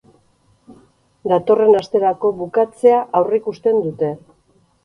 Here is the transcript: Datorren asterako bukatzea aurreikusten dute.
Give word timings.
Datorren 1.33 1.77
asterako 1.81 2.33
bukatzea 2.39 2.99
aurreikusten 3.21 3.81
dute. 3.89 4.11